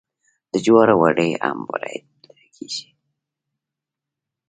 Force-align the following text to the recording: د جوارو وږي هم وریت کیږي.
د 0.51 0.53
جوارو 0.65 0.95
وږي 1.01 1.29
هم 1.43 1.59
وریت 1.69 2.07
کیږي. 2.55 2.87